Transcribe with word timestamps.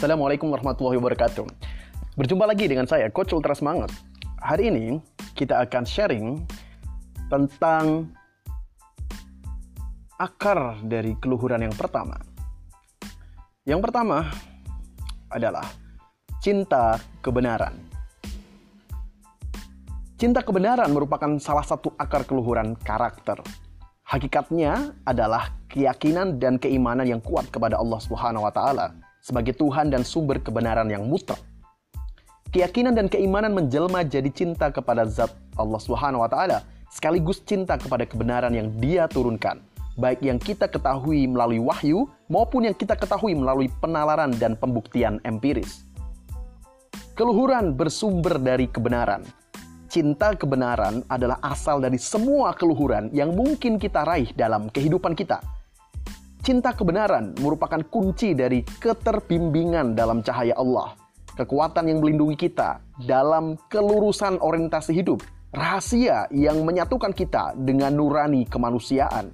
Assalamualaikum 0.00 0.48
warahmatullahi 0.48 0.96
wabarakatuh. 0.96 1.44
Berjumpa 2.16 2.48
lagi 2.48 2.64
dengan 2.64 2.88
saya, 2.88 3.12
Coach 3.12 3.36
Ultra 3.36 3.52
Semangat. 3.52 3.92
Hari 4.40 4.72
ini 4.72 4.96
kita 5.36 5.60
akan 5.60 5.84
sharing 5.84 6.40
tentang 7.28 8.08
akar 10.16 10.80
dari 10.88 11.12
keluhuran 11.20 11.68
yang 11.68 11.76
pertama. 11.76 12.16
Yang 13.68 13.80
pertama 13.84 14.24
adalah 15.28 15.68
cinta 16.40 16.96
kebenaran. 17.20 17.76
Cinta 20.16 20.40
kebenaran 20.40 20.88
merupakan 20.96 21.28
salah 21.36 21.68
satu 21.68 21.92
akar 22.00 22.24
keluhuran 22.24 22.72
karakter. 22.72 23.44
Hakikatnya 24.08 24.96
adalah 25.04 25.52
keyakinan 25.68 26.40
dan 26.40 26.56
keimanan 26.56 27.04
yang 27.04 27.20
kuat 27.20 27.52
kepada 27.52 27.76
Allah 27.76 28.00
Subhanahu 28.00 28.48
wa 28.48 28.52
taala 28.56 29.09
sebagai 29.20 29.52
Tuhan 29.56 29.92
dan 29.92 30.02
sumber 30.02 30.40
kebenaran 30.40 30.88
yang 30.88 31.04
mutlak. 31.06 31.38
Keyakinan 32.50 32.98
dan 32.98 33.06
keimanan 33.06 33.54
menjelma 33.54 34.02
jadi 34.02 34.26
cinta 34.34 34.74
kepada 34.74 35.06
zat 35.06 35.30
Allah 35.54 35.78
Subhanahu 35.78 36.26
wa 36.26 36.30
taala 36.32 36.66
sekaligus 36.90 37.38
cinta 37.46 37.78
kepada 37.78 38.02
kebenaran 38.02 38.50
yang 38.50 38.74
Dia 38.82 39.06
turunkan, 39.06 39.62
baik 39.94 40.18
yang 40.26 40.42
kita 40.42 40.66
ketahui 40.66 41.30
melalui 41.30 41.62
wahyu 41.62 42.10
maupun 42.26 42.66
yang 42.66 42.74
kita 42.74 42.98
ketahui 42.98 43.38
melalui 43.38 43.70
penalaran 43.78 44.34
dan 44.34 44.58
pembuktian 44.58 45.22
empiris. 45.22 45.86
Keluhuran 47.14 47.78
bersumber 47.78 48.40
dari 48.42 48.66
kebenaran. 48.66 49.22
Cinta 49.86 50.34
kebenaran 50.34 51.06
adalah 51.06 51.38
asal 51.42 51.78
dari 51.78 51.98
semua 51.98 52.54
keluhuran 52.54 53.10
yang 53.14 53.34
mungkin 53.34 53.78
kita 53.78 54.06
raih 54.06 54.30
dalam 54.34 54.70
kehidupan 54.70 55.14
kita 55.14 55.59
Cinta 56.40 56.72
kebenaran 56.72 57.36
merupakan 57.44 57.84
kunci 57.92 58.32
dari 58.32 58.64
keterbimbingan 58.64 59.92
dalam 59.92 60.24
cahaya 60.24 60.56
Allah, 60.56 60.96
kekuatan 61.36 61.84
yang 61.84 62.00
melindungi 62.00 62.48
kita 62.48 62.80
dalam 63.04 63.60
kelurusan 63.68 64.40
orientasi 64.40 64.96
hidup, 64.96 65.20
rahasia 65.52 66.24
yang 66.32 66.64
menyatukan 66.64 67.12
kita 67.12 67.52
dengan 67.60 67.92
nurani 67.92 68.48
kemanusiaan, 68.48 69.28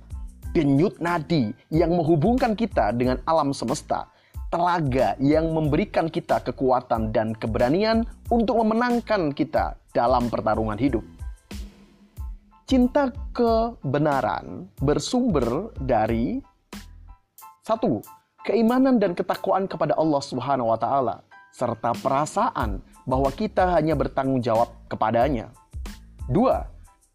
denyut 0.50 0.98
nadi 0.98 1.54
yang 1.70 1.94
menghubungkan 1.94 2.58
kita 2.58 2.90
dengan 2.90 3.22
alam 3.22 3.54
semesta, 3.54 4.10
telaga 4.50 5.14
yang 5.22 5.54
memberikan 5.54 6.10
kita 6.10 6.42
kekuatan 6.42 7.14
dan 7.14 7.38
keberanian 7.38 8.02
untuk 8.34 8.58
memenangkan 8.66 9.30
kita 9.30 9.78
dalam 9.94 10.26
pertarungan 10.26 10.74
hidup. 10.74 11.06
Cinta 12.66 13.14
kebenaran 13.30 14.66
bersumber 14.82 15.70
dari 15.78 16.55
satu, 17.66 17.98
keimanan 18.46 19.02
dan 19.02 19.10
ketakwaan 19.10 19.66
kepada 19.66 19.98
Allah 19.98 20.22
Subhanahu 20.22 20.70
wa 20.70 20.78
taala 20.78 21.26
serta 21.50 21.98
perasaan 21.98 22.78
bahwa 23.02 23.26
kita 23.34 23.74
hanya 23.74 23.98
bertanggung 23.98 24.38
jawab 24.38 24.70
kepadanya. 24.86 25.50
Dua, 26.30 26.62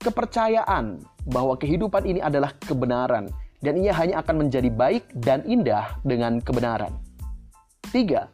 kepercayaan 0.03 1.07
bahwa 1.31 1.55
kehidupan 1.55 2.03
ini 2.03 2.19
adalah 2.19 2.51
kebenaran 2.59 3.31
dan 3.63 3.79
ia 3.79 3.95
hanya 3.95 4.19
akan 4.19 4.43
menjadi 4.43 4.67
baik 4.67 5.07
dan 5.23 5.39
indah 5.47 5.95
dengan 6.03 6.43
kebenaran. 6.43 6.99
Tiga, 7.95 8.27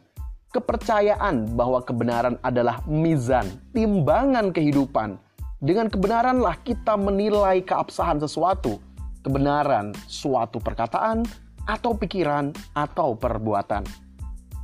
kepercayaan 0.50 1.54
bahwa 1.54 1.86
kebenaran 1.86 2.34
adalah 2.42 2.82
mizan, 2.90 3.46
timbangan 3.70 4.50
kehidupan. 4.50 5.22
Dengan 5.62 5.86
kebenaranlah 5.86 6.58
kita 6.66 6.98
menilai 6.98 7.62
keabsahan 7.62 8.18
sesuatu, 8.18 8.82
kebenaran 9.22 9.94
suatu 10.10 10.58
perkataan, 10.58 11.22
atau 11.68 11.92
pikiran 11.92 12.56
atau 12.72 13.12
perbuatan. 13.12 13.84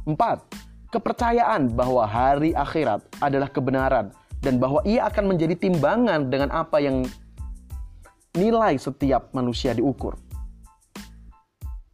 Empat, 0.08 0.40
kepercayaan 0.88 1.68
bahwa 1.76 2.08
hari 2.08 2.56
akhirat 2.56 3.04
adalah 3.20 3.52
kebenaran 3.52 4.08
dan 4.40 4.56
bahwa 4.56 4.80
ia 4.88 5.04
akan 5.12 5.36
menjadi 5.36 5.52
timbangan 5.60 6.32
dengan 6.32 6.48
apa 6.48 6.80
yang 6.80 7.04
nilai 8.32 8.80
setiap 8.80 9.30
manusia 9.36 9.76
diukur. 9.76 10.16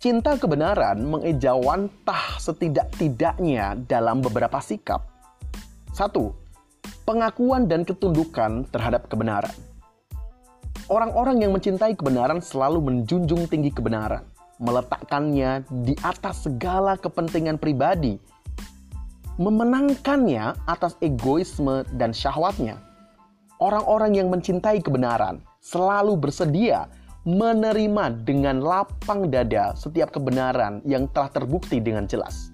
Cinta 0.01 0.33
kebenaran 0.41 1.05
mengejawantah 1.05 2.41
setidak-tidaknya 2.41 3.77
dalam 3.84 4.25
beberapa 4.25 4.57
sikap. 4.57 5.05
Satu, 5.93 6.33
pengakuan 7.05 7.69
dan 7.69 7.84
ketundukan 7.84 8.65
terhadap 8.73 9.13
kebenaran. 9.13 9.53
Orang-orang 10.89 11.45
yang 11.45 11.53
mencintai 11.53 11.93
kebenaran 12.01 12.41
selalu 12.41 12.81
menjunjung 12.81 13.45
tinggi 13.47 13.69
kebenaran 13.71 14.25
meletakkannya 14.60 15.65
di 15.88 15.97
atas 16.04 16.44
segala 16.44 17.00
kepentingan 17.00 17.56
pribadi, 17.56 18.21
memenangkannya 19.41 20.69
atas 20.69 21.00
egoisme 21.00 21.88
dan 21.97 22.12
syahwatnya. 22.12 22.76
Orang-orang 23.60 24.16
yang 24.16 24.28
mencintai 24.28 24.81
kebenaran 24.81 25.41
selalu 25.60 26.16
bersedia 26.16 26.88
menerima 27.28 28.25
dengan 28.25 28.65
lapang 28.65 29.28
dada 29.28 29.76
setiap 29.76 30.09
kebenaran 30.12 30.81
yang 30.88 31.04
telah 31.12 31.28
terbukti 31.28 31.77
dengan 31.77 32.09
jelas. 32.09 32.48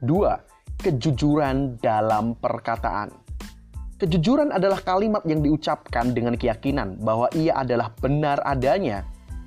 Dua, 0.00 0.40
kejujuran 0.80 1.80
dalam 1.80 2.36
perkataan. 2.40 3.12
Kejujuran 3.96 4.52
adalah 4.52 4.80
kalimat 4.84 5.24
yang 5.24 5.40
diucapkan 5.40 6.12
dengan 6.12 6.36
keyakinan 6.36 7.00
bahwa 7.00 7.32
ia 7.32 7.56
adalah 7.56 7.92
benar 7.96 8.40
adanya 8.44 9.04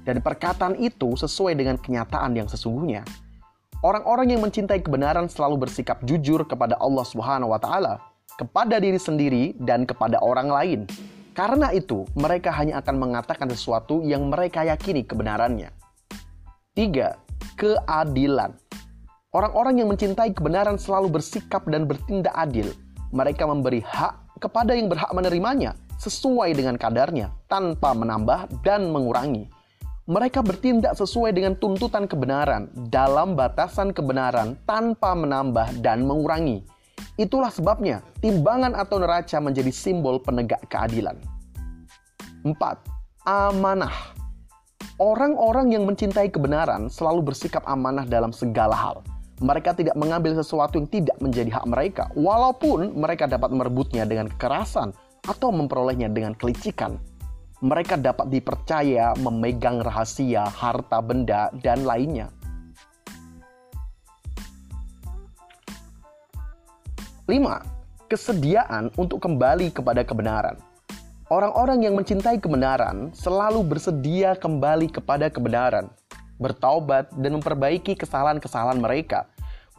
dan 0.09 0.25
perkataan 0.25 0.73
itu 0.81 1.13
sesuai 1.13 1.53
dengan 1.53 1.77
kenyataan 1.77 2.33
yang 2.33 2.49
sesungguhnya. 2.49 3.05
Orang-orang 3.85 4.33
yang 4.33 4.41
mencintai 4.41 4.81
kebenaran 4.81 5.29
selalu 5.29 5.69
bersikap 5.69 6.01
jujur 6.01 6.41
kepada 6.49 6.73
Allah 6.81 7.05
Subhanahu 7.05 7.53
wa 7.53 7.61
taala, 7.61 8.01
kepada 8.41 8.81
diri 8.81 8.97
sendiri 8.97 9.53
dan 9.61 9.85
kepada 9.85 10.17
orang 10.25 10.49
lain. 10.49 10.79
Karena 11.37 11.69
itu, 11.71 12.09
mereka 12.17 12.49
hanya 12.57 12.81
akan 12.81 12.95
mengatakan 12.97 13.47
sesuatu 13.53 14.01
yang 14.01 14.27
mereka 14.33 14.65
yakini 14.65 15.05
kebenarannya. 15.05 15.69
3. 16.73 17.15
Keadilan. 17.53 18.57
Orang-orang 19.29 19.85
yang 19.85 19.93
mencintai 19.93 20.33
kebenaran 20.33 20.81
selalu 20.81 21.21
bersikap 21.21 21.69
dan 21.69 21.85
bertindak 21.85 22.33
adil. 22.33 22.73
Mereka 23.13 23.45
memberi 23.45 23.85
hak 23.85 24.41
kepada 24.41 24.73
yang 24.73 24.89
berhak 24.89 25.13
menerimanya 25.13 25.77
sesuai 26.01 26.57
dengan 26.57 26.75
kadarnya, 26.75 27.29
tanpa 27.45 27.93
menambah 27.93 28.49
dan 28.65 28.89
mengurangi 28.89 29.58
mereka 30.09 30.41
bertindak 30.41 30.97
sesuai 30.97 31.37
dengan 31.37 31.53
tuntutan 31.53 32.09
kebenaran 32.09 32.65
dalam 32.89 33.37
batasan 33.37 33.93
kebenaran 33.93 34.57
tanpa 34.65 35.13
menambah 35.13 35.85
dan 35.85 36.01
mengurangi. 36.01 36.65
Itulah 37.21 37.53
sebabnya 37.53 38.01
timbangan 38.17 38.73
atau 38.73 38.97
neraca 38.97 39.37
menjadi 39.37 39.69
simbol 39.69 40.17
penegak 40.17 40.65
keadilan. 40.65 41.13
4. 42.41 42.57
Amanah. 43.29 44.17
Orang-orang 44.97 45.77
yang 45.77 45.85
mencintai 45.85 46.33
kebenaran 46.33 46.89
selalu 46.89 47.29
bersikap 47.29 47.61
amanah 47.69 48.03
dalam 48.09 48.33
segala 48.33 48.73
hal. 48.73 49.05
Mereka 49.39 49.77
tidak 49.77 49.93
mengambil 49.93 50.35
sesuatu 50.35 50.81
yang 50.81 50.89
tidak 50.89 51.15
menjadi 51.21 51.53
hak 51.53 51.69
mereka, 51.69 52.09
walaupun 52.17 52.97
mereka 52.97 53.29
dapat 53.29 53.53
merebutnya 53.53 54.03
dengan 54.09 54.27
kekerasan 54.27 54.91
atau 55.23 55.53
memperolehnya 55.53 56.11
dengan 56.11 56.35
kelicikan 56.35 56.99
mereka 57.59 57.99
dapat 57.99 58.31
dipercaya 58.31 59.11
memegang 59.19 59.83
rahasia, 59.83 60.47
harta 60.47 61.03
benda, 61.03 61.51
dan 61.59 61.83
lainnya. 61.83 62.31
5. 67.27 68.09
Kesediaan 68.09 68.89
untuk 68.95 69.21
kembali 69.21 69.69
kepada 69.75 70.01
kebenaran. 70.07 70.57
Orang-orang 71.29 71.85
yang 71.85 71.93
mencintai 71.93 72.41
kebenaran 72.41 73.13
selalu 73.13 73.61
bersedia 73.61 74.33
kembali 74.33 74.89
kepada 74.89 75.29
kebenaran, 75.29 75.85
bertaubat, 76.41 77.13
dan 77.13 77.37
memperbaiki 77.37 77.93
kesalahan-kesalahan 77.93 78.81
mereka 78.81 79.29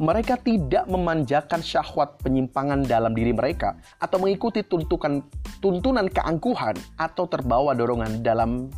mereka 0.00 0.41
tidak 0.41 0.88
memanjakan 0.88 1.61
syahwat 1.61 2.17
penyimpangan 2.25 2.88
dalam 2.88 3.12
diri 3.12 3.37
mereka 3.37 3.76
atau 4.00 4.17
mengikuti 4.17 4.64
tuntukan 4.64 5.20
tuntunan 5.61 6.08
keangkuhan 6.08 6.73
atau 6.97 7.29
terbawa 7.29 7.76
dorongan 7.76 8.25
dalam 8.25 8.73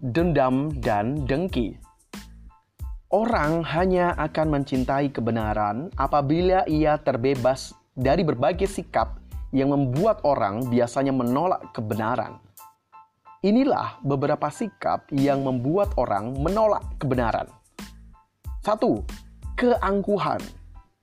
dendam 0.00 0.72
dan 0.80 1.28
dengki. 1.28 1.76
Orang 3.12 3.60
hanya 3.68 4.16
akan 4.16 4.56
mencintai 4.56 5.12
kebenaran 5.12 5.92
apabila 6.00 6.64
ia 6.64 6.96
terbebas 6.96 7.76
dari 7.92 8.24
berbagai 8.24 8.66
sikap 8.66 9.20
yang 9.52 9.70
membuat 9.70 10.24
orang 10.24 10.64
biasanya 10.72 11.12
menolak 11.12 11.70
kebenaran. 11.76 12.40
Inilah 13.44 14.00
beberapa 14.00 14.48
sikap 14.48 15.06
yang 15.12 15.44
membuat 15.44 15.92
orang 16.00 16.34
menolak 16.40 16.82
kebenaran. 16.98 17.46
Satu, 18.64 19.06
keangkuhan, 19.56 20.38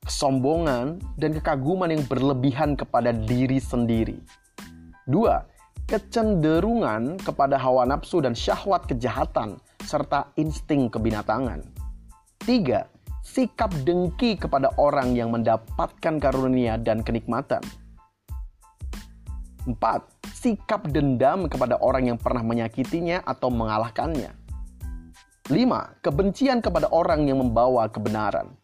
kesombongan, 0.06 1.02
dan 1.18 1.34
kekaguman 1.34 1.90
yang 1.90 2.06
berlebihan 2.06 2.78
kepada 2.78 3.10
diri 3.10 3.58
sendiri. 3.58 4.22
Dua, 5.10 5.42
kecenderungan 5.90 7.18
kepada 7.20 7.58
hawa 7.58 7.84
nafsu 7.90 8.22
dan 8.22 8.38
syahwat 8.38 8.86
kejahatan, 8.86 9.58
serta 9.84 10.30
insting 10.38 10.88
kebinatangan. 10.88 11.66
Tiga, 12.46 12.88
sikap 13.26 13.74
dengki 13.82 14.38
kepada 14.38 14.70
orang 14.78 15.18
yang 15.18 15.34
mendapatkan 15.34 16.22
karunia 16.22 16.78
dan 16.78 17.02
kenikmatan. 17.02 17.66
Empat, 19.66 20.06
sikap 20.30 20.92
dendam 20.92 21.48
kepada 21.48 21.80
orang 21.80 22.14
yang 22.14 22.20
pernah 22.20 22.44
menyakitinya 22.44 23.24
atau 23.24 23.48
mengalahkannya. 23.48 24.43
Lima, 25.52 25.92
kebencian 26.00 26.64
kepada 26.64 26.88
orang 26.96 27.28
yang 27.28 27.44
membawa 27.44 27.92
kebenaran. 27.92 28.56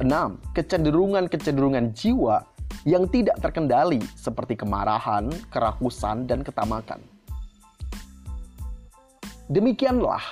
Enam, 0.00 0.40
kecenderungan-kecenderungan 0.56 1.92
jiwa 1.92 2.40
yang 2.88 3.04
tidak 3.12 3.36
terkendali 3.44 4.00
seperti 4.16 4.56
kemarahan, 4.56 5.28
kerakusan, 5.52 6.24
dan 6.24 6.40
ketamakan. 6.40 7.04
Demikianlah 9.52 10.24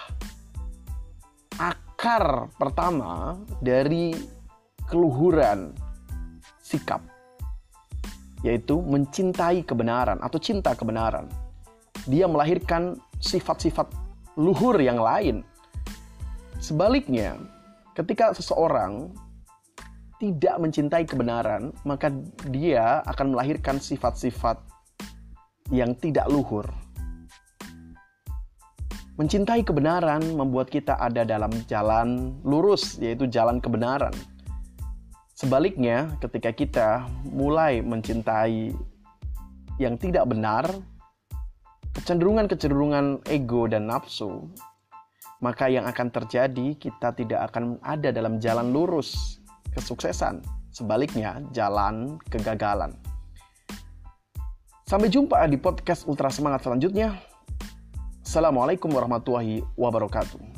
akar 1.60 2.48
pertama 2.56 3.36
dari 3.60 4.16
keluhuran 4.88 5.76
sikap, 6.64 7.04
yaitu 8.40 8.80
mencintai 8.80 9.60
kebenaran 9.68 10.16
atau 10.24 10.40
cinta 10.40 10.72
kebenaran. 10.72 11.28
Dia 12.08 12.24
melahirkan 12.24 12.96
sifat-sifat 13.20 13.92
luhur 14.40 14.80
yang 14.80 14.96
lain. 14.96 15.44
Sebaliknya, 16.64 17.36
ketika 17.92 18.32
seseorang 18.32 19.12
tidak 20.16 20.56
mencintai 20.56 21.04
kebenaran, 21.04 21.76
maka 21.84 22.08
dia 22.48 23.04
akan 23.04 23.36
melahirkan 23.36 23.76
sifat-sifat 23.76 24.56
yang 25.68 25.92
tidak 26.00 26.24
luhur, 26.32 26.64
Mencintai 29.14 29.62
kebenaran 29.62 30.26
membuat 30.34 30.74
kita 30.74 30.98
ada 30.98 31.22
dalam 31.22 31.54
jalan 31.70 32.34
lurus, 32.42 32.98
yaitu 32.98 33.30
jalan 33.30 33.62
kebenaran. 33.62 34.10
Sebaliknya, 35.38 36.10
ketika 36.18 36.50
kita 36.50 36.88
mulai 37.30 37.78
mencintai 37.78 38.74
yang 39.78 39.94
tidak 40.02 40.26
benar, 40.26 40.66
kecenderungan-kecenderungan 41.94 43.22
ego 43.30 43.70
dan 43.70 43.86
nafsu, 43.86 44.50
maka 45.44 45.68
yang 45.68 45.84
akan 45.84 46.08
terjadi 46.08 46.72
kita 46.80 47.12
tidak 47.12 47.52
akan 47.52 47.76
ada 47.84 48.08
dalam 48.08 48.40
jalan 48.40 48.72
lurus 48.72 49.36
kesuksesan. 49.76 50.40
Sebaliknya, 50.72 51.44
jalan 51.52 52.16
kegagalan. 52.32 52.96
Sampai 54.88 55.12
jumpa 55.12 55.44
di 55.52 55.60
podcast 55.60 56.08
Ultra 56.08 56.32
Semangat 56.32 56.64
selanjutnya. 56.64 57.20
Assalamualaikum 58.24 58.88
warahmatullahi 58.88 59.60
wabarakatuh. 59.76 60.53